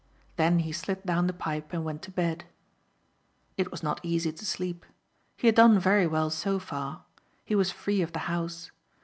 [0.35, 2.45] Then he slid down the pipe and went to bed.
[3.55, 4.83] It was not easy to sleep.
[5.37, 7.05] He had done very well so far.
[7.45, 8.71] He was free of the house.